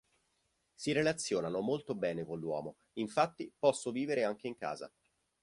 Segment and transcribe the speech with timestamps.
[0.73, 4.91] Si relazionano molto bene con l'uomo, infatti posso vivere anche in casa.